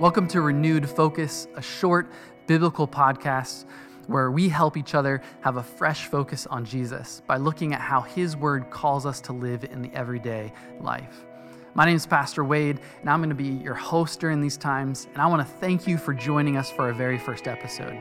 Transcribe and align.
Welcome 0.00 0.28
to 0.28 0.40
Renewed 0.40 0.88
Focus, 0.88 1.46
a 1.56 1.60
short 1.60 2.10
biblical 2.46 2.88
podcast 2.88 3.66
where 4.06 4.30
we 4.30 4.48
help 4.48 4.78
each 4.78 4.94
other 4.94 5.20
have 5.42 5.58
a 5.58 5.62
fresh 5.62 6.06
focus 6.06 6.46
on 6.46 6.64
Jesus 6.64 7.20
by 7.26 7.36
looking 7.36 7.74
at 7.74 7.82
how 7.82 8.00
His 8.00 8.34
Word 8.34 8.70
calls 8.70 9.04
us 9.04 9.20
to 9.20 9.34
live 9.34 9.62
in 9.62 9.82
the 9.82 9.92
everyday 9.92 10.54
life. 10.80 11.26
My 11.74 11.84
name 11.84 11.96
is 11.96 12.06
Pastor 12.06 12.44
Wade, 12.44 12.80
and 13.02 13.10
I'm 13.10 13.18
going 13.18 13.28
to 13.28 13.34
be 13.34 13.62
your 13.62 13.74
host 13.74 14.20
during 14.20 14.40
these 14.40 14.56
times. 14.56 15.06
And 15.12 15.20
I 15.20 15.26
want 15.26 15.46
to 15.46 15.54
thank 15.56 15.86
you 15.86 15.98
for 15.98 16.14
joining 16.14 16.56
us 16.56 16.70
for 16.70 16.86
our 16.86 16.94
very 16.94 17.18
first 17.18 17.46
episode. 17.46 18.00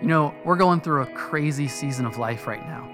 You 0.00 0.06
know, 0.06 0.32
we're 0.44 0.54
going 0.54 0.80
through 0.82 1.02
a 1.02 1.12
crazy 1.14 1.66
season 1.66 2.06
of 2.06 2.16
life 2.16 2.46
right 2.46 2.64
now. 2.64 2.88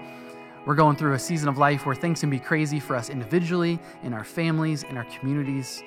We're 0.65 0.73
going 0.73 0.95
through 0.95 1.13
a 1.13 1.19
season 1.19 1.47
of 1.47 1.59
life 1.59 1.85
where 1.85 1.93
things 1.93 2.21
can 2.21 2.31
be 2.31 2.39
crazy 2.39 2.79
for 2.79 2.95
us 2.95 3.11
individually, 3.11 3.77
in 4.01 4.15
our 4.15 4.23
families, 4.23 4.81
in 4.81 4.97
our 4.97 5.05
communities 5.19 5.83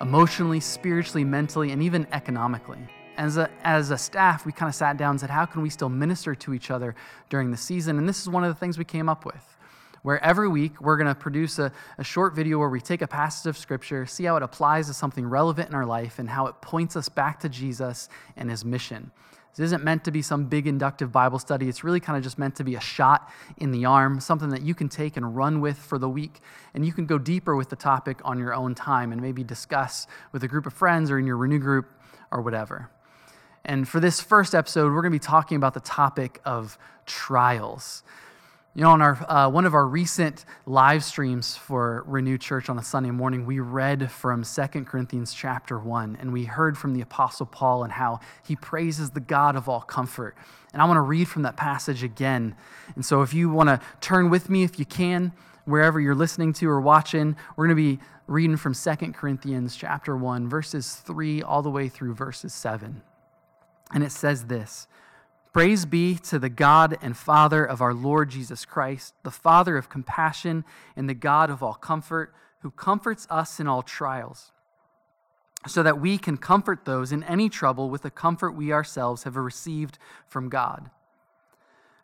emotionally, 0.00 0.60
spiritually, 0.60 1.24
mentally, 1.24 1.70
and 1.70 1.82
even 1.82 2.06
economically. 2.12 2.78
As 3.16 3.36
a, 3.36 3.50
as 3.62 3.90
a 3.90 3.98
staff, 3.98 4.46
we 4.46 4.52
kind 4.52 4.68
of 4.68 4.74
sat 4.74 4.96
down 4.96 5.10
and 5.10 5.20
said, 5.20 5.30
How 5.30 5.44
can 5.44 5.62
we 5.62 5.70
still 5.70 5.88
minister 5.88 6.34
to 6.34 6.54
each 6.54 6.70
other 6.70 6.94
during 7.28 7.50
the 7.50 7.56
season? 7.56 7.98
And 7.98 8.08
this 8.08 8.20
is 8.20 8.28
one 8.28 8.42
of 8.42 8.48
the 8.48 8.58
things 8.58 8.78
we 8.78 8.84
came 8.84 9.08
up 9.08 9.24
with. 9.24 9.56
Where 10.02 10.22
every 10.24 10.48
week 10.48 10.80
we're 10.80 10.96
going 10.96 11.06
to 11.08 11.14
produce 11.14 11.58
a, 11.60 11.70
a 11.98 12.02
short 12.02 12.34
video 12.34 12.58
where 12.58 12.68
we 12.68 12.80
take 12.80 13.02
a 13.02 13.06
passage 13.06 13.48
of 13.48 13.56
scripture, 13.56 14.04
see 14.06 14.24
how 14.24 14.36
it 14.36 14.42
applies 14.42 14.88
to 14.88 14.94
something 14.94 15.24
relevant 15.24 15.68
in 15.68 15.74
our 15.74 15.86
life, 15.86 16.18
and 16.18 16.28
how 16.28 16.46
it 16.46 16.60
points 16.60 16.96
us 16.96 17.08
back 17.08 17.38
to 17.40 17.48
Jesus 17.48 18.08
and 18.36 18.50
his 18.50 18.64
mission. 18.64 19.12
This 19.54 19.66
isn't 19.66 19.84
meant 19.84 20.04
to 20.04 20.10
be 20.10 20.22
some 20.22 20.46
big 20.46 20.66
inductive 20.66 21.12
Bible 21.12 21.38
study. 21.38 21.68
It's 21.68 21.84
really 21.84 22.00
kind 22.00 22.16
of 22.16 22.24
just 22.24 22.38
meant 22.38 22.56
to 22.56 22.64
be 22.64 22.74
a 22.74 22.80
shot 22.80 23.30
in 23.58 23.70
the 23.70 23.84
arm, 23.84 24.18
something 24.18 24.48
that 24.48 24.62
you 24.62 24.74
can 24.74 24.88
take 24.88 25.16
and 25.18 25.36
run 25.36 25.60
with 25.60 25.76
for 25.76 25.98
the 25.98 26.08
week. 26.08 26.40
And 26.72 26.86
you 26.86 26.92
can 26.92 27.04
go 27.04 27.18
deeper 27.18 27.54
with 27.54 27.68
the 27.68 27.76
topic 27.76 28.20
on 28.24 28.38
your 28.38 28.54
own 28.54 28.74
time 28.74 29.12
and 29.12 29.20
maybe 29.20 29.44
discuss 29.44 30.06
with 30.32 30.42
a 30.42 30.48
group 30.48 30.64
of 30.64 30.72
friends 30.72 31.10
or 31.10 31.18
in 31.18 31.26
your 31.26 31.36
Renew 31.36 31.58
group 31.58 31.92
or 32.30 32.40
whatever. 32.40 32.90
And 33.64 33.86
for 33.86 34.00
this 34.00 34.20
first 34.20 34.54
episode, 34.54 34.86
we're 34.86 35.02
going 35.02 35.12
to 35.12 35.18
be 35.18 35.18
talking 35.18 35.56
about 35.56 35.74
the 35.74 35.80
topic 35.80 36.40
of 36.46 36.78
trials. 37.04 38.02
You 38.74 38.84
know, 38.84 38.92
on 38.92 39.02
our 39.02 39.30
uh, 39.30 39.50
one 39.50 39.66
of 39.66 39.74
our 39.74 39.86
recent 39.86 40.46
live 40.64 41.04
streams 41.04 41.54
for 41.54 42.04
Renew 42.06 42.38
Church 42.38 42.70
on 42.70 42.78
a 42.78 42.82
Sunday 42.82 43.10
morning, 43.10 43.44
we 43.44 43.60
read 43.60 44.10
from 44.10 44.44
Second 44.44 44.86
Corinthians 44.86 45.34
chapter 45.34 45.78
1, 45.78 46.16
and 46.18 46.32
we 46.32 46.44
heard 46.44 46.78
from 46.78 46.94
the 46.94 47.02
Apostle 47.02 47.44
Paul 47.44 47.84
and 47.84 47.92
how 47.92 48.20
he 48.42 48.56
praises 48.56 49.10
the 49.10 49.20
God 49.20 49.56
of 49.56 49.68
all 49.68 49.82
comfort. 49.82 50.34
And 50.72 50.80
I 50.80 50.86
want 50.86 50.96
to 50.96 51.02
read 51.02 51.28
from 51.28 51.42
that 51.42 51.54
passage 51.54 52.02
again. 52.02 52.56
And 52.94 53.04
so 53.04 53.20
if 53.20 53.34
you 53.34 53.50
want 53.50 53.68
to 53.68 53.78
turn 54.00 54.30
with 54.30 54.48
me, 54.48 54.62
if 54.62 54.78
you 54.78 54.86
can, 54.86 55.32
wherever 55.66 56.00
you're 56.00 56.14
listening 56.14 56.54
to 56.54 56.70
or 56.70 56.80
watching, 56.80 57.36
we're 57.56 57.66
going 57.66 57.76
to 57.76 57.96
be 57.96 58.02
reading 58.26 58.56
from 58.56 58.72
Second 58.72 59.12
Corinthians 59.12 59.76
chapter 59.76 60.16
1, 60.16 60.48
verses 60.48 60.94
3 60.94 61.42
all 61.42 61.60
the 61.60 61.68
way 61.68 61.90
through 61.90 62.14
verses 62.14 62.54
7. 62.54 63.02
And 63.92 64.02
it 64.02 64.12
says 64.12 64.46
this. 64.46 64.86
Praise 65.52 65.84
be 65.84 66.14
to 66.14 66.38
the 66.38 66.48
God 66.48 66.96
and 67.02 67.14
Father 67.14 67.62
of 67.62 67.82
our 67.82 67.92
Lord 67.92 68.30
Jesus 68.30 68.64
Christ, 68.64 69.12
the 69.22 69.30
Father 69.30 69.76
of 69.76 69.90
compassion 69.90 70.64
and 70.96 71.10
the 71.10 71.14
God 71.14 71.50
of 71.50 71.62
all 71.62 71.74
comfort, 71.74 72.32
who 72.60 72.70
comforts 72.70 73.26
us 73.28 73.60
in 73.60 73.68
all 73.68 73.82
trials, 73.82 74.50
so 75.66 75.82
that 75.82 76.00
we 76.00 76.16
can 76.16 76.38
comfort 76.38 76.86
those 76.86 77.12
in 77.12 77.22
any 77.24 77.50
trouble 77.50 77.90
with 77.90 78.00
the 78.00 78.10
comfort 78.10 78.52
we 78.52 78.72
ourselves 78.72 79.24
have 79.24 79.36
received 79.36 79.98
from 80.26 80.48
God. 80.48 80.88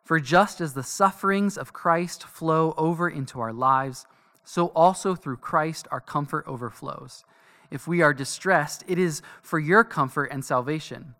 For 0.04 0.20
just 0.20 0.60
as 0.60 0.74
the 0.74 0.82
sufferings 0.82 1.56
of 1.56 1.72
Christ 1.72 2.24
flow 2.24 2.74
over 2.76 3.08
into 3.08 3.40
our 3.40 3.52
lives, 3.54 4.04
so 4.44 4.66
also 4.68 5.14
through 5.14 5.38
Christ 5.38 5.88
our 5.90 6.02
comfort 6.02 6.44
overflows. 6.46 7.24
If 7.70 7.88
we 7.88 8.02
are 8.02 8.12
distressed, 8.12 8.84
it 8.86 8.98
is 8.98 9.22
for 9.40 9.58
your 9.58 9.84
comfort 9.84 10.26
and 10.26 10.44
salvation. 10.44 11.14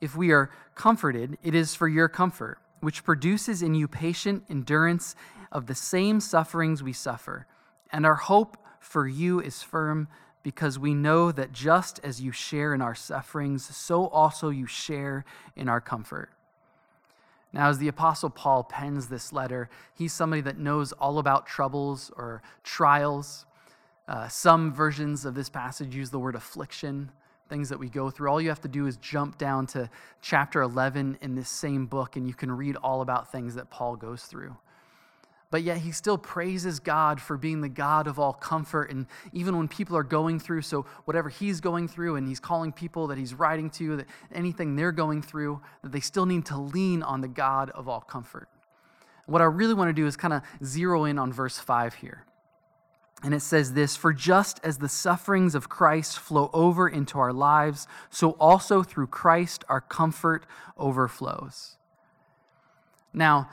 If 0.00 0.16
we 0.16 0.30
are 0.30 0.50
comforted, 0.74 1.38
it 1.42 1.54
is 1.54 1.74
for 1.74 1.88
your 1.88 2.08
comfort, 2.08 2.58
which 2.80 3.04
produces 3.04 3.62
in 3.62 3.74
you 3.74 3.88
patient 3.88 4.44
endurance 4.48 5.14
of 5.50 5.66
the 5.66 5.74
same 5.74 6.20
sufferings 6.20 6.82
we 6.82 6.92
suffer. 6.92 7.46
And 7.90 8.06
our 8.06 8.14
hope 8.14 8.56
for 8.80 9.08
you 9.08 9.40
is 9.40 9.62
firm 9.62 10.08
because 10.42 10.78
we 10.78 10.94
know 10.94 11.32
that 11.32 11.52
just 11.52 12.00
as 12.04 12.20
you 12.20 12.30
share 12.30 12.74
in 12.74 12.80
our 12.80 12.94
sufferings, 12.94 13.64
so 13.76 14.06
also 14.08 14.50
you 14.50 14.66
share 14.66 15.24
in 15.56 15.68
our 15.68 15.80
comfort. 15.80 16.30
Now, 17.52 17.68
as 17.68 17.78
the 17.78 17.88
Apostle 17.88 18.30
Paul 18.30 18.62
pens 18.62 19.08
this 19.08 19.32
letter, 19.32 19.68
he's 19.94 20.12
somebody 20.12 20.42
that 20.42 20.58
knows 20.58 20.92
all 20.92 21.18
about 21.18 21.46
troubles 21.46 22.12
or 22.16 22.42
trials. 22.62 23.46
Uh, 24.06 24.28
some 24.28 24.72
versions 24.72 25.24
of 25.24 25.34
this 25.34 25.48
passage 25.48 25.94
use 25.94 26.10
the 26.10 26.18
word 26.18 26.34
affliction 26.34 27.10
things 27.48 27.68
that 27.68 27.78
we 27.78 27.88
go 27.88 28.10
through. 28.10 28.30
All 28.30 28.40
you 28.40 28.48
have 28.48 28.60
to 28.62 28.68
do 28.68 28.86
is 28.86 28.96
jump 28.98 29.38
down 29.38 29.66
to 29.68 29.90
chapter 30.20 30.62
11 30.62 31.18
in 31.20 31.34
this 31.34 31.48
same 31.48 31.86
book, 31.86 32.16
and 32.16 32.26
you 32.26 32.34
can 32.34 32.50
read 32.50 32.76
all 32.76 33.00
about 33.00 33.32
things 33.32 33.54
that 33.54 33.70
Paul 33.70 33.96
goes 33.96 34.24
through. 34.24 34.56
But 35.50 35.62
yet 35.62 35.78
he 35.78 35.92
still 35.92 36.18
praises 36.18 36.78
God 36.78 37.20
for 37.20 37.38
being 37.38 37.62
the 37.62 37.70
God 37.70 38.06
of 38.06 38.18
all 38.18 38.34
comfort. 38.34 38.90
And 38.90 39.06
even 39.32 39.56
when 39.56 39.66
people 39.66 39.96
are 39.96 40.02
going 40.02 40.38
through, 40.38 40.62
so 40.62 40.84
whatever 41.06 41.30
he's 41.30 41.60
going 41.60 41.88
through, 41.88 42.16
and 42.16 42.28
he's 42.28 42.40
calling 42.40 42.70
people 42.70 43.06
that 43.06 43.16
he's 43.16 43.32
writing 43.32 43.70
to, 43.70 43.96
that 43.96 44.06
anything 44.34 44.76
they're 44.76 44.92
going 44.92 45.22
through, 45.22 45.60
that 45.82 45.92
they 45.92 46.00
still 46.00 46.26
need 46.26 46.44
to 46.46 46.58
lean 46.58 47.02
on 47.02 47.22
the 47.22 47.28
God 47.28 47.70
of 47.70 47.88
all 47.88 48.00
comfort. 48.00 48.48
What 49.24 49.40
I 49.40 49.46
really 49.46 49.74
want 49.74 49.88
to 49.88 49.94
do 49.94 50.06
is 50.06 50.16
kind 50.16 50.34
of 50.34 50.42
zero 50.64 51.04
in 51.04 51.18
on 51.18 51.32
verse 51.32 51.58
5 51.58 51.94
here. 51.94 52.24
And 53.22 53.34
it 53.34 53.40
says 53.40 53.72
this 53.72 53.96
For 53.96 54.12
just 54.12 54.60
as 54.62 54.78
the 54.78 54.88
sufferings 54.88 55.54
of 55.54 55.68
Christ 55.68 56.18
flow 56.18 56.50
over 56.52 56.88
into 56.88 57.18
our 57.18 57.32
lives, 57.32 57.86
so 58.10 58.32
also 58.32 58.82
through 58.82 59.08
Christ 59.08 59.64
our 59.68 59.80
comfort 59.80 60.46
overflows. 60.76 61.76
Now, 63.12 63.48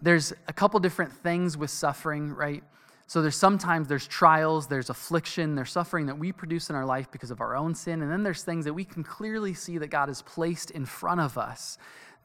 there's 0.00 0.32
a 0.48 0.52
couple 0.52 0.80
different 0.80 1.12
things 1.12 1.56
with 1.56 1.70
suffering, 1.70 2.32
right? 2.32 2.64
So 3.06 3.20
there's 3.20 3.36
sometimes 3.36 3.88
there's 3.88 4.06
trials, 4.06 4.68
there's 4.68 4.88
affliction, 4.88 5.54
there's 5.54 5.70
suffering 5.70 6.06
that 6.06 6.18
we 6.18 6.32
produce 6.32 6.70
in 6.70 6.76
our 6.76 6.86
life 6.86 7.10
because 7.10 7.30
of 7.30 7.42
our 7.42 7.54
own 7.54 7.74
sin, 7.74 8.00
and 8.00 8.10
then 8.10 8.22
there's 8.22 8.42
things 8.42 8.64
that 8.64 8.72
we 8.72 8.84
can 8.84 9.04
clearly 9.04 9.52
see 9.52 9.76
that 9.78 9.88
God 9.88 10.08
has 10.08 10.22
placed 10.22 10.70
in 10.70 10.86
front 10.86 11.20
of 11.20 11.36
us 11.36 11.76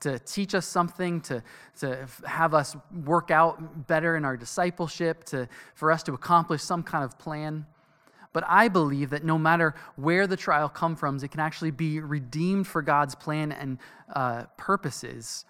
to 0.02 0.20
teach 0.20 0.54
us 0.56 0.66
something, 0.66 1.22
to, 1.22 1.44
to 1.80 2.08
have 2.26 2.54
us 2.54 2.76
work 3.06 3.32
out 3.32 3.88
better 3.88 4.16
in 4.16 4.26
our 4.26 4.38
discipleship, 4.38 5.24
to, 5.26 5.48
for 5.76 5.92
us 5.92 6.04
to 6.04 6.14
accomplish 6.14 6.62
some 6.62 6.84
kind 6.84 7.04
of 7.04 7.18
plan. 7.18 7.66
But 8.34 8.44
I 8.48 8.68
believe 8.68 9.10
that 9.12 9.24
no 9.24 9.38
matter 9.38 9.74
where 9.96 10.28
the 10.28 10.38
trial 10.38 10.70
comes 10.70 11.00
from, 11.00 11.18
it 11.24 11.32
can 11.32 11.40
actually 11.40 11.72
be 11.72 12.00
redeemed 12.00 12.68
for 12.68 12.82
God's 12.82 13.16
plan 13.16 13.52
and 13.52 13.80
uh, 14.14 14.44
purposes 14.58 15.46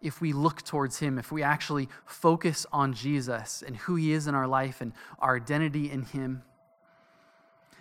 if 0.00 0.20
we 0.20 0.32
look 0.32 0.62
towards 0.62 0.98
Him, 0.98 1.18
if 1.18 1.30
we 1.30 1.42
actually 1.42 1.88
focus 2.06 2.64
on 2.72 2.94
Jesus 2.94 3.62
and 3.66 3.76
who 3.76 3.96
He 3.96 4.12
is 4.12 4.26
in 4.26 4.34
our 4.34 4.46
life 4.46 4.80
and 4.80 4.92
our 5.18 5.36
identity 5.36 5.90
in 5.90 6.02
Him. 6.02 6.42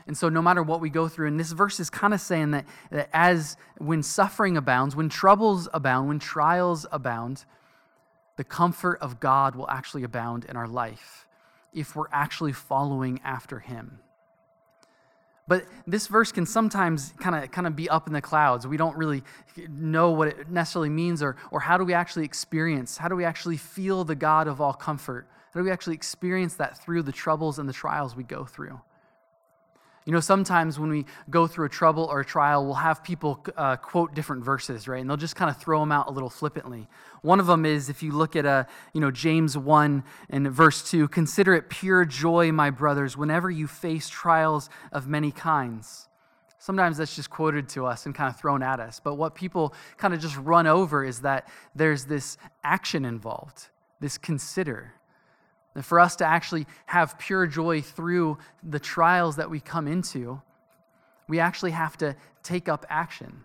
And 0.10 0.18
so, 0.18 0.28
no 0.28 0.42
matter 0.42 0.64
what 0.64 0.82
we 0.82 0.90
go 0.90 1.08
through, 1.08 1.28
and 1.28 1.40
this 1.40 1.52
verse 1.52 1.80
is 1.80 1.92
kind 1.92 2.16
of 2.16 2.20
saying 2.20 2.50
that, 2.50 2.66
that 2.90 3.10
as 3.14 3.58
when 3.78 4.02
suffering 4.02 4.58
abounds, 4.58 4.96
when 4.96 5.08
troubles 5.08 5.70
abound, 5.72 6.08
when 6.08 6.18
trials 6.18 6.88
abound, 6.92 7.46
the 8.36 8.44
comfort 8.44 8.98
of 9.02 9.20
God 9.20 9.56
will 9.56 9.70
actually 9.70 10.02
abound 10.02 10.46
in 10.46 10.58
our 10.58 10.68
life 10.68 11.28
if 11.74 11.96
we're 11.96 12.10
actually 12.12 12.54
following 12.54 13.22
after 13.24 13.60
Him. 13.60 14.00
But 15.48 15.66
this 15.86 16.08
verse 16.08 16.32
can 16.32 16.48
sometimes 16.48 17.14
kind 17.20 17.36
of 17.36 17.52
kind 17.52 17.68
of 17.68 17.76
be 17.76 17.88
up 17.88 18.08
in 18.08 18.14
the 18.14 18.22
clouds. 18.22 18.66
We 18.66 18.78
don't 18.78 18.98
really 18.98 19.22
know 19.70 20.10
what 20.10 20.30
it 20.30 20.50
necessarily 20.50 20.90
means 20.90 21.22
or, 21.22 21.36
or 21.52 21.60
how 21.60 21.78
do 21.78 21.84
we 21.84 21.94
actually 21.94 22.26
experience, 22.26 22.98
how 22.98 23.10
do 23.10 23.16
we 23.16 23.26
actually 23.26 23.58
feel 23.58 24.04
the 24.04 24.16
God 24.16 24.48
of 24.48 24.60
all 24.60 24.74
comfort? 24.74 25.28
How 25.54 25.60
do 25.60 25.64
we 25.64 25.72
actually 25.72 25.94
experience 25.94 26.56
that 26.56 26.80
through 26.80 27.04
the 27.04 27.12
troubles 27.12 27.60
and 27.60 27.70
the 27.70 27.74
trials 27.74 28.16
we 28.16 28.24
go 28.24 28.44
through? 28.44 28.82
You 30.06 30.14
know, 30.14 30.20
sometimes 30.20 30.80
when 30.80 30.90
we 30.90 31.06
go 31.30 31.46
through 31.46 31.66
a 31.66 31.70
trouble 31.70 32.06
or 32.06 32.22
a 32.22 32.26
trial, 32.26 32.66
we'll 32.66 32.76
have 32.76 33.04
people 33.04 33.46
uh, 33.56 33.76
quote 33.76 34.14
different 34.16 34.44
verses, 34.44 34.88
right? 34.88 35.02
And 35.02 35.10
they'll 35.10 35.18
just 35.18 35.36
kind 35.36 35.50
of 35.50 35.58
throw 35.58 35.80
them 35.80 35.92
out 35.92 36.08
a 36.08 36.12
little 36.12 36.30
flippantly. 36.30 36.88
One 37.22 37.40
of 37.40 37.48
them 37.48 37.66
is 37.66 37.90
if 37.90 38.02
you 38.02 38.12
look 38.12 38.36
at, 38.36 38.46
uh, 38.46 38.64
you 38.94 39.02
know, 39.02 39.12
James 39.12 39.58
1 39.58 40.04
and 40.30 40.52
verse 40.52 40.90
2 40.90 41.08
Consider 41.10 41.54
it 41.54 41.70
pure 41.70 42.06
joy, 42.06 42.52
my 42.52 42.70
brothers, 42.70 43.18
whenever 43.18 43.52
you 43.52 43.68
face 43.68 44.10
trials 44.10 44.70
of 44.92 45.08
many 45.08 45.32
kinds. 45.32 46.08
Sometimes 46.60 46.98
that's 46.98 47.16
just 47.16 47.30
quoted 47.30 47.70
to 47.70 47.86
us 47.86 48.06
and 48.06 48.14
kind 48.14 48.30
of 48.30 48.40
thrown 48.40 48.62
at 48.62 48.82
us. 48.82 49.00
But 49.00 49.16
what 49.16 49.34
people 49.34 49.74
kind 49.98 50.14
of 50.14 50.20
just 50.20 50.36
run 50.38 50.68
over 50.68 51.06
is 51.06 51.22
that 51.22 51.48
there's 51.74 52.06
this 52.06 52.38
action 52.64 53.06
involved, 53.06 53.70
this 54.02 54.18
consider. 54.18 54.94
And 55.76 55.86
for 55.86 56.00
us 56.00 56.16
to 56.18 56.26
actually 56.26 56.66
have 56.88 57.18
pure 57.20 57.46
joy 57.48 57.82
through 57.82 58.38
the 58.64 58.80
trials 58.80 59.36
that 59.36 59.50
we 59.50 59.60
come 59.60 59.88
into, 59.88 60.42
we 61.28 61.40
actually 61.40 61.72
have 61.72 61.98
to 61.98 62.16
take 62.44 62.68
up 62.68 62.86
action. 62.90 63.42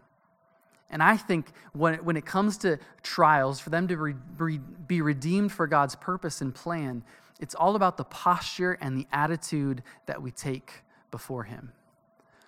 And 0.90 1.02
I 1.02 1.16
think 1.16 1.46
when 1.72 1.94
it, 1.94 2.04
when 2.04 2.16
it 2.16 2.24
comes 2.24 2.58
to 2.58 2.78
trials, 3.02 3.60
for 3.60 3.70
them 3.70 3.88
to 3.88 3.96
re, 3.96 4.14
re, 4.38 4.58
be 4.86 5.00
redeemed 5.00 5.52
for 5.52 5.66
God's 5.66 5.96
purpose 5.96 6.40
and 6.40 6.54
plan, 6.54 7.02
it's 7.40 7.54
all 7.54 7.74
about 7.76 7.96
the 7.96 8.04
posture 8.04 8.78
and 8.80 8.96
the 8.96 9.06
attitude 9.12 9.82
that 10.06 10.22
we 10.22 10.30
take 10.30 10.82
before 11.10 11.44
Him. 11.44 11.72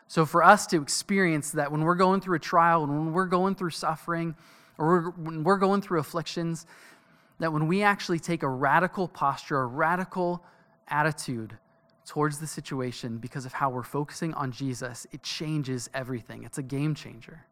So, 0.08 0.24
for 0.24 0.44
us 0.44 0.66
to 0.68 0.80
experience 0.80 1.50
that 1.52 1.72
when 1.72 1.82
we're 1.82 1.96
going 1.96 2.20
through 2.20 2.36
a 2.36 2.40
trial, 2.40 2.84
and 2.84 2.92
when 2.96 3.12
we're 3.12 3.26
going 3.26 3.56
through 3.56 3.70
suffering, 3.70 4.36
or 4.78 5.12
when 5.16 5.42
we're 5.42 5.58
going 5.58 5.82
through 5.82 5.98
afflictions, 5.98 6.66
that 7.38 7.52
when 7.52 7.66
we 7.66 7.82
actually 7.82 8.18
take 8.18 8.42
a 8.42 8.48
radical 8.48 9.08
posture, 9.08 9.60
a 9.60 9.66
radical 9.66 10.42
attitude 10.88 11.56
towards 12.06 12.38
the 12.38 12.46
situation 12.46 13.18
because 13.18 13.44
of 13.44 13.52
how 13.52 13.68
we're 13.68 13.82
focusing 13.82 14.32
on 14.34 14.52
Jesus, 14.52 15.06
it 15.12 15.22
changes 15.22 15.90
everything. 15.92 16.44
It's 16.44 16.58
a 16.58 16.62
game 16.62 16.94
changer. 16.94 17.44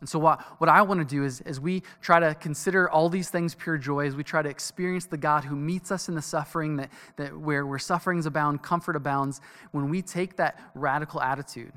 And 0.00 0.08
so, 0.08 0.18
what, 0.18 0.40
what 0.58 0.68
I 0.68 0.82
want 0.82 1.00
to 1.00 1.06
do 1.06 1.24
is, 1.24 1.40
as 1.42 1.58
we 1.58 1.82
try 2.02 2.20
to 2.20 2.34
consider 2.34 2.90
all 2.90 3.08
these 3.08 3.30
things 3.30 3.54
pure 3.54 3.78
joy, 3.78 4.06
as 4.06 4.14
we 4.14 4.22
try 4.22 4.42
to 4.42 4.48
experience 4.48 5.06
the 5.06 5.16
God 5.16 5.44
who 5.44 5.56
meets 5.56 5.90
us 5.90 6.08
in 6.08 6.14
the 6.14 6.22
suffering, 6.22 6.76
that, 6.76 6.90
that 7.16 7.36
where, 7.38 7.66
where 7.66 7.78
sufferings 7.78 8.26
abound, 8.26 8.62
comfort 8.62 8.94
abounds, 8.94 9.40
when 9.70 9.88
we 9.88 10.02
take 10.02 10.36
that 10.36 10.60
radical 10.74 11.22
attitude, 11.22 11.72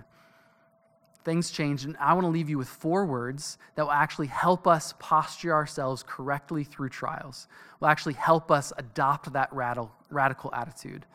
things 1.29 1.51
change. 1.51 1.85
And 1.85 1.95
I 1.99 2.13
want 2.13 2.25
to 2.25 2.29
leave 2.29 2.49
you 2.49 2.57
with 2.57 2.67
four 2.67 3.05
words 3.05 3.59
that 3.75 3.83
will 3.83 3.91
actually 3.91 4.25
help 4.25 4.65
us 4.65 4.95
posture 4.97 5.53
ourselves 5.53 6.03
correctly 6.07 6.63
through 6.63 6.89
trials, 6.89 7.47
will 7.79 7.87
actually 7.87 8.15
help 8.15 8.49
us 8.49 8.73
adopt 8.79 9.31
that 9.33 9.49
radical, 9.53 10.51
attitude. 10.51 11.05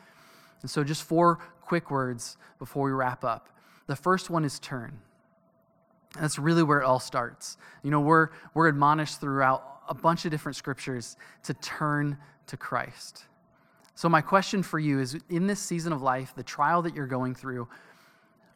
And 0.62 0.70
so, 0.70 0.84
just 0.84 1.02
four 1.02 1.40
quick 1.62 1.90
words 1.90 2.37
before 2.61 2.84
we 2.84 2.93
wrap 2.93 3.25
up. 3.25 3.49
The 3.88 3.96
first 3.96 4.31
one 4.31 4.44
is 4.44 4.61
turn. 4.61 5.00
That's 6.20 6.38
really 6.38 6.62
where 6.62 6.78
it 6.78 6.84
all 6.84 7.00
starts. 7.00 7.56
You 7.82 7.90
know, 7.90 8.00
we're, 8.00 8.28
we're 8.55 8.69
admonished 8.69 9.20
throughout 9.20 9.81
a 9.88 9.94
bunch 9.94 10.25
of 10.25 10.31
different 10.31 10.55
scriptures 10.55 11.16
to 11.43 11.55
turn 11.55 12.16
to 12.46 12.56
Christ. 12.56 13.25
So, 13.96 14.08
my 14.08 14.20
question 14.20 14.62
for 14.62 14.78
you 14.78 15.00
is 15.00 15.19
in 15.28 15.49
this 15.49 15.58
season 15.58 15.93
of 15.93 16.02
life, 16.02 16.34
the 16.37 16.44
trial 16.44 16.82
that 16.82 16.94
you're 16.94 17.08
going 17.08 17.34
through, 17.34 17.66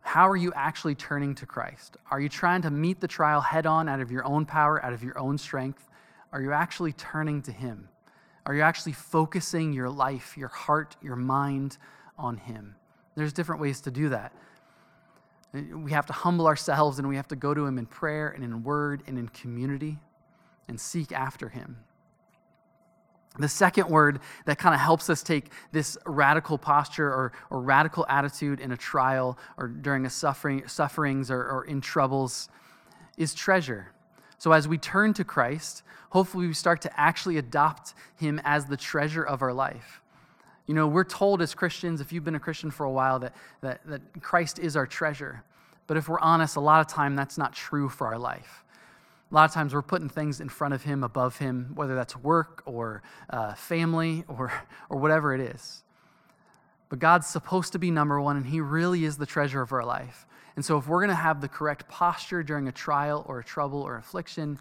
how 0.08 0.26
are 0.26 0.38
you 0.38 0.50
actually 0.56 0.94
turning 0.94 1.34
to 1.34 1.44
Christ? 1.44 1.98
Are 2.10 2.18
you 2.18 2.30
trying 2.30 2.62
to 2.62 2.70
meet 2.70 2.98
the 2.98 3.06
trial 3.06 3.42
head 3.42 3.66
on 3.66 3.90
out 3.90 4.00
of 4.00 4.10
your 4.10 4.24
own 4.24 4.46
power, 4.46 4.82
out 4.82 4.94
of 4.94 5.02
your 5.02 5.18
own 5.18 5.36
strength? 5.36 5.86
Are 6.32 6.40
you 6.40 6.50
actually 6.50 6.94
turning 6.94 7.42
to 7.42 7.52
Him? 7.52 7.90
Are 8.46 8.54
you 8.54 8.62
actually 8.62 8.92
focusing 8.92 9.74
your 9.74 9.90
life, 9.90 10.34
your 10.34 10.48
heart, 10.48 10.96
your 11.02 11.14
mind 11.14 11.76
on 12.16 12.38
Him? 12.38 12.74
There's 13.16 13.34
different 13.34 13.60
ways 13.60 13.82
to 13.82 13.90
do 13.90 14.08
that. 14.08 14.32
We 15.52 15.92
have 15.92 16.06
to 16.06 16.14
humble 16.14 16.46
ourselves 16.46 16.98
and 16.98 17.06
we 17.06 17.16
have 17.16 17.28
to 17.28 17.36
go 17.36 17.52
to 17.52 17.66
Him 17.66 17.76
in 17.76 17.84
prayer 17.84 18.30
and 18.30 18.42
in 18.42 18.62
word 18.62 19.02
and 19.06 19.18
in 19.18 19.28
community 19.28 19.98
and 20.68 20.80
seek 20.80 21.12
after 21.12 21.50
Him. 21.50 21.76
The 23.38 23.48
second 23.48 23.88
word 23.88 24.20
that 24.46 24.58
kind 24.58 24.74
of 24.74 24.80
helps 24.80 25.08
us 25.08 25.22
take 25.22 25.52
this 25.70 25.96
radical 26.04 26.58
posture 26.58 27.08
or, 27.08 27.32
or 27.50 27.60
radical 27.60 28.04
attitude 28.08 28.60
in 28.60 28.72
a 28.72 28.76
trial 28.76 29.38
or 29.56 29.68
during 29.68 30.06
a 30.06 30.10
suffering, 30.10 30.66
sufferings 30.66 31.30
or, 31.30 31.40
or 31.40 31.64
in 31.64 31.80
troubles 31.80 32.48
is 33.16 33.34
treasure. 33.34 33.92
So 34.38 34.52
as 34.52 34.66
we 34.66 34.78
turn 34.78 35.14
to 35.14 35.24
Christ, 35.24 35.82
hopefully 36.10 36.46
we 36.46 36.54
start 36.54 36.80
to 36.82 37.00
actually 37.00 37.36
adopt 37.38 37.94
Him 38.16 38.40
as 38.44 38.66
the 38.66 38.76
treasure 38.76 39.22
of 39.22 39.42
our 39.42 39.52
life. 39.52 40.00
You 40.66 40.74
know, 40.74 40.86
we're 40.86 41.04
told 41.04 41.40
as 41.40 41.54
Christians, 41.54 42.00
if 42.00 42.12
you've 42.12 42.24
been 42.24 42.34
a 42.34 42.40
Christian 42.40 42.70
for 42.70 42.84
a 42.84 42.90
while, 42.90 43.18
that, 43.20 43.34
that, 43.62 43.80
that 43.86 44.02
Christ 44.20 44.58
is 44.58 44.76
our 44.76 44.86
treasure. 44.86 45.42
But 45.86 45.96
if 45.96 46.08
we're 46.08 46.20
honest, 46.20 46.56
a 46.56 46.60
lot 46.60 46.80
of 46.80 46.86
time 46.86 47.16
that's 47.16 47.38
not 47.38 47.54
true 47.54 47.88
for 47.88 48.06
our 48.06 48.18
life. 48.18 48.64
A 49.30 49.34
lot 49.34 49.44
of 49.44 49.52
times 49.52 49.74
we're 49.74 49.82
putting 49.82 50.08
things 50.08 50.40
in 50.40 50.48
front 50.48 50.74
of 50.74 50.82
Him, 50.82 51.04
above 51.04 51.38
Him, 51.38 51.72
whether 51.74 51.94
that's 51.94 52.16
work 52.16 52.62
or 52.64 53.02
uh, 53.30 53.54
family 53.54 54.24
or, 54.28 54.52
or 54.90 54.98
whatever 54.98 55.34
it 55.34 55.40
is. 55.40 55.82
But 56.88 56.98
God's 56.98 57.26
supposed 57.26 57.72
to 57.72 57.78
be 57.78 57.90
number 57.90 58.20
one, 58.20 58.36
and 58.36 58.46
He 58.46 58.60
really 58.60 59.04
is 59.04 59.18
the 59.18 59.26
treasure 59.26 59.60
of 59.60 59.72
our 59.72 59.84
life. 59.84 60.26
And 60.56 60.64
so, 60.64 60.78
if 60.78 60.88
we're 60.88 61.00
going 61.00 61.10
to 61.10 61.14
have 61.14 61.40
the 61.40 61.48
correct 61.48 61.88
posture 61.88 62.42
during 62.42 62.68
a 62.68 62.72
trial 62.72 63.24
or 63.28 63.40
a 63.40 63.44
trouble 63.44 63.82
or 63.82 63.96
affliction, 63.96 64.58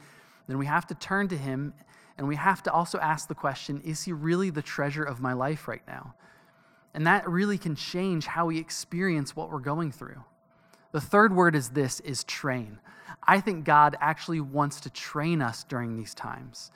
then 0.47 0.57
we 0.57 0.65
have 0.65 0.85
to 0.87 0.95
turn 0.95 1.27
to 1.29 1.37
Him 1.37 1.73
and 2.17 2.27
we 2.27 2.35
have 2.35 2.63
to 2.63 2.71
also 2.71 2.97
ask 2.99 3.27
the 3.27 3.35
question 3.35 3.81
is 3.85 4.03
he 4.03 4.11
really 4.11 4.49
the 4.49 4.61
treasure 4.61 5.03
of 5.03 5.21
my 5.21 5.33
life 5.33 5.67
right 5.67 5.83
now? 5.87 6.15
And 6.93 7.05
that 7.05 7.29
really 7.29 7.57
can 7.57 7.75
change 7.75 8.25
how 8.25 8.47
we 8.47 8.57
experience 8.57 9.35
what 9.35 9.51
we're 9.51 9.59
going 9.59 9.91
through. 9.91 10.23
The 10.91 11.01
third 11.01 11.35
word 11.35 11.55
is 11.55 11.69
this 11.69 11.99
is 11.99 12.23
train. 12.23 12.79
I 13.23 13.39
think 13.41 13.65
God 13.65 13.97
actually 13.99 14.41
wants 14.41 14.81
to 14.81 14.89
train 14.89 15.41
us 15.41 15.63
during 15.63 15.95
these 15.95 16.13
times. 16.13 16.71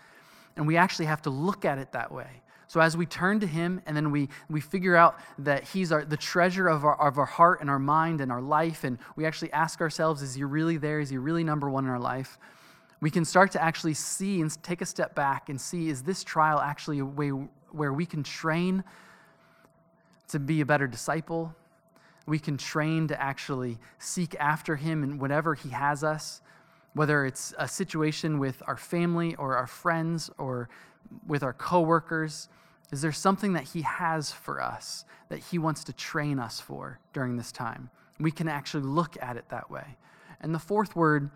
And 0.55 0.67
we 0.67 0.77
actually 0.77 1.05
have 1.05 1.21
to 1.23 1.29
look 1.29 1.65
at 1.65 1.77
it 1.77 1.93
that 1.93 2.11
way. 2.11 2.41
So 2.67 2.79
as 2.79 2.95
we 2.95 3.05
turn 3.05 3.41
to 3.41 3.47
him 3.47 3.81
and 3.85 3.95
then 3.97 4.11
we, 4.11 4.29
we 4.49 4.61
figure 4.61 4.95
out 4.95 5.19
that 5.39 5.65
he's 5.65 5.91
our, 5.91 6.05
the 6.05 6.17
treasure 6.17 6.67
of 6.67 6.85
our, 6.85 6.99
of 7.01 7.17
our 7.17 7.25
heart 7.25 7.61
and 7.61 7.69
our 7.69 7.79
mind 7.79 8.21
and 8.21 8.31
our 8.31 8.41
life, 8.41 8.83
and 8.83 8.97
we 9.15 9.25
actually 9.25 9.51
ask 9.51 9.81
ourselves, 9.81 10.21
is 10.21 10.35
he 10.35 10.43
really 10.43 10.77
there? 10.77 10.99
Is 10.99 11.09
he 11.09 11.17
really 11.17 11.43
number 11.43 11.69
one 11.69 11.85
in 11.85 11.89
our 11.89 11.99
life? 11.99 12.38
we 13.01 13.09
can 13.09 13.25
start 13.25 13.51
to 13.51 13.61
actually 13.61 13.95
see 13.95 14.39
and 14.41 14.63
take 14.63 14.81
a 14.81 14.85
step 14.85 15.15
back 15.15 15.49
and 15.49 15.59
see 15.59 15.89
is 15.89 16.03
this 16.03 16.23
trial 16.23 16.59
actually 16.59 16.99
a 16.99 17.05
way 17.05 17.29
where 17.71 17.91
we 17.91 18.05
can 18.05 18.23
train 18.23 18.83
to 20.27 20.39
be 20.39 20.61
a 20.61 20.65
better 20.65 20.87
disciple? 20.87 21.53
We 22.31 22.39
can 22.39 22.56
train 22.56 23.10
to 23.10 23.22
actually 23.22 23.78
seek 24.00 24.38
after 24.39 24.78
Him 24.78 25.04
in 25.04 25.19
whatever 25.19 25.54
He 25.54 25.68
has 25.72 26.01
us, 26.01 26.42
whether 26.94 27.25
it's 27.25 27.54
a 27.57 27.68
situation 27.68 28.39
with 28.39 28.63
our 28.68 28.78
family 28.78 29.36
or 29.36 29.57
our 29.57 29.68
friends 29.68 30.30
or 30.38 30.69
with 31.28 31.44
our 31.44 31.51
coworkers. 31.51 32.48
Is 32.89 33.01
there 33.01 33.12
something 33.12 33.51
that 33.51 33.66
He 33.66 33.81
has 33.81 34.31
for 34.31 34.62
us 34.62 35.04
that 35.28 35.39
He 35.39 35.57
wants 35.57 35.83
to 35.83 35.92
train 35.92 36.39
us 36.39 36.62
for 36.62 37.01
during 37.12 37.36
this 37.36 37.51
time? 37.51 37.89
We 38.18 38.31
can 38.31 38.48
actually 38.48 38.83
look 38.83 39.18
at 39.22 39.36
it 39.36 39.50
that 39.50 39.69
way. 39.69 39.98
And 40.39 40.56
the 40.56 40.60
fourth 40.60 40.95
word 40.95 41.31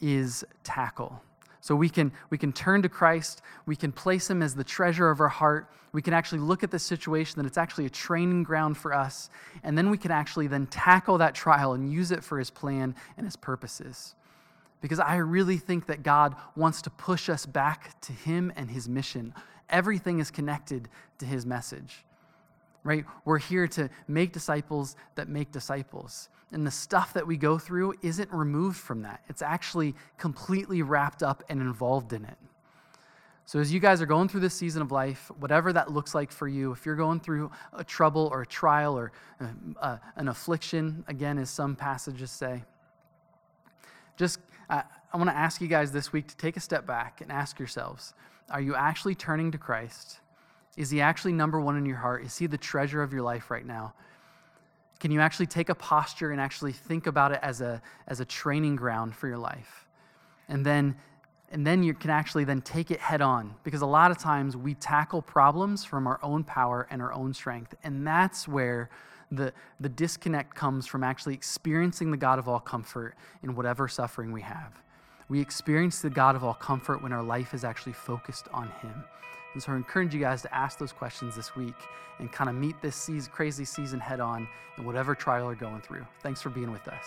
is 0.00 0.46
tackle. 0.64 1.20
So 1.62 1.76
we 1.76 1.88
can, 1.88 2.10
we 2.28 2.38
can 2.38 2.52
turn 2.52 2.82
to 2.82 2.88
Christ, 2.88 3.40
we 3.66 3.76
can 3.76 3.92
place 3.92 4.28
him 4.28 4.42
as 4.42 4.56
the 4.56 4.64
treasure 4.64 5.08
of 5.10 5.20
our 5.20 5.28
heart, 5.28 5.70
we 5.92 6.02
can 6.02 6.12
actually 6.12 6.40
look 6.40 6.64
at 6.64 6.72
the 6.72 6.78
situation 6.78 7.38
that 7.38 7.46
it's 7.46 7.56
actually 7.56 7.86
a 7.86 7.90
training 7.90 8.42
ground 8.42 8.76
for 8.76 8.92
us, 8.92 9.30
and 9.62 9.78
then 9.78 9.88
we 9.88 9.96
can 9.96 10.10
actually 10.10 10.48
then 10.48 10.66
tackle 10.66 11.18
that 11.18 11.36
trial 11.36 11.74
and 11.74 11.92
use 11.92 12.10
it 12.10 12.24
for 12.24 12.40
his 12.40 12.50
plan 12.50 12.96
and 13.16 13.24
his 13.24 13.36
purposes. 13.36 14.16
Because 14.80 14.98
I 14.98 15.16
really 15.18 15.56
think 15.56 15.86
that 15.86 16.02
God 16.02 16.34
wants 16.56 16.82
to 16.82 16.90
push 16.90 17.28
us 17.28 17.46
back 17.46 18.00
to 18.00 18.12
him 18.12 18.52
and 18.56 18.68
his 18.68 18.88
mission. 18.88 19.32
Everything 19.70 20.18
is 20.18 20.32
connected 20.32 20.88
to 21.18 21.26
his 21.26 21.46
message 21.46 22.04
right? 22.84 23.04
We're 23.24 23.38
here 23.38 23.68
to 23.68 23.88
make 24.08 24.32
disciples 24.32 24.96
that 25.14 25.28
make 25.28 25.52
disciples. 25.52 26.28
And 26.50 26.66
the 26.66 26.70
stuff 26.70 27.14
that 27.14 27.26
we 27.26 27.36
go 27.36 27.58
through 27.58 27.94
isn't 28.02 28.30
removed 28.32 28.76
from 28.76 29.02
that, 29.02 29.22
it's 29.28 29.42
actually 29.42 29.94
completely 30.18 30.82
wrapped 30.82 31.22
up 31.22 31.42
and 31.48 31.60
involved 31.60 32.12
in 32.12 32.24
it. 32.24 32.36
So, 33.44 33.58
as 33.58 33.72
you 33.72 33.80
guys 33.80 34.00
are 34.00 34.06
going 34.06 34.28
through 34.28 34.40
this 34.40 34.54
season 34.54 34.82
of 34.82 34.92
life, 34.92 35.30
whatever 35.38 35.72
that 35.72 35.90
looks 35.90 36.14
like 36.14 36.30
for 36.30 36.46
you, 36.46 36.72
if 36.72 36.86
you're 36.86 36.96
going 36.96 37.20
through 37.20 37.50
a 37.72 37.82
trouble 37.82 38.28
or 38.32 38.42
a 38.42 38.46
trial 38.46 38.96
or 38.96 39.12
uh, 39.40 39.46
uh 39.80 39.96
an 40.16 40.28
affliction, 40.28 41.04
again, 41.08 41.38
as 41.38 41.50
some 41.50 41.74
passages 41.74 42.30
say, 42.30 42.62
just 44.16 44.38
uh, 44.70 44.82
I 45.12 45.16
want 45.16 45.28
to 45.28 45.36
ask 45.36 45.60
you 45.60 45.68
guys 45.68 45.92
this 45.92 46.12
week 46.12 46.28
to 46.28 46.36
take 46.36 46.56
a 46.56 46.60
step 46.60 46.86
back 46.86 47.20
and 47.20 47.32
ask 47.32 47.58
yourselves 47.58 48.14
are 48.50 48.60
you 48.60 48.74
actually 48.74 49.14
turning 49.14 49.50
to 49.52 49.58
Christ? 49.58 50.20
Is 50.76 50.90
he 50.90 51.00
actually 51.00 51.32
number 51.32 51.60
one 51.60 51.76
in 51.76 51.84
your 51.84 51.98
heart? 51.98 52.24
Is 52.24 52.38
he 52.38 52.46
the 52.46 52.58
treasure 52.58 53.02
of 53.02 53.12
your 53.12 53.22
life 53.22 53.50
right 53.50 53.66
now? 53.66 53.94
Can 55.00 55.10
you 55.10 55.20
actually 55.20 55.46
take 55.46 55.68
a 55.68 55.74
posture 55.74 56.30
and 56.30 56.40
actually 56.40 56.72
think 56.72 57.06
about 57.06 57.32
it 57.32 57.40
as 57.42 57.60
a, 57.60 57.82
as 58.06 58.20
a 58.20 58.24
training 58.24 58.76
ground 58.76 59.14
for 59.14 59.26
your 59.26 59.38
life? 59.38 59.86
And 60.48 60.64
then, 60.64 60.96
and 61.50 61.66
then 61.66 61.82
you 61.82 61.92
can 61.92 62.10
actually 62.10 62.44
then 62.44 62.62
take 62.62 62.90
it 62.90 63.00
head 63.00 63.20
on 63.20 63.54
because 63.64 63.82
a 63.82 63.86
lot 63.86 64.10
of 64.10 64.18
times 64.18 64.56
we 64.56 64.74
tackle 64.74 65.20
problems 65.20 65.84
from 65.84 66.06
our 66.06 66.20
own 66.22 66.44
power 66.44 66.86
and 66.90 67.02
our 67.02 67.12
own 67.12 67.34
strength. 67.34 67.74
And 67.82 68.06
that's 68.06 68.46
where 68.46 68.90
the, 69.32 69.52
the 69.80 69.88
disconnect 69.88 70.54
comes 70.54 70.86
from 70.86 71.02
actually 71.02 71.34
experiencing 71.34 72.10
the 72.10 72.16
God 72.16 72.38
of 72.38 72.48
all 72.48 72.60
comfort 72.60 73.14
in 73.42 73.54
whatever 73.54 73.88
suffering 73.88 74.30
we 74.30 74.42
have. 74.42 74.82
We 75.28 75.40
experience 75.40 76.00
the 76.00 76.10
God 76.10 76.36
of 76.36 76.44
all 76.44 76.54
comfort 76.54 77.02
when 77.02 77.12
our 77.12 77.22
life 77.22 77.54
is 77.54 77.64
actually 77.64 77.94
focused 77.94 78.48
on 78.52 78.68
Him. 78.82 79.04
And 79.54 79.62
so 79.62 79.72
I 79.72 79.76
encourage 79.76 80.14
you 80.14 80.20
guys 80.20 80.42
to 80.42 80.54
ask 80.54 80.78
those 80.78 80.92
questions 80.92 81.36
this 81.36 81.54
week 81.54 81.74
and 82.18 82.30
kind 82.30 82.48
of 82.48 82.56
meet 82.56 82.80
this 82.80 83.08
crazy 83.32 83.64
season 83.64 84.00
head 84.00 84.20
on 84.20 84.48
in 84.78 84.84
whatever 84.84 85.14
trial 85.14 85.46
you're 85.46 85.54
going 85.54 85.80
through. 85.80 86.06
Thanks 86.22 86.40
for 86.40 86.50
being 86.50 86.70
with 86.70 86.86
us. 86.88 87.06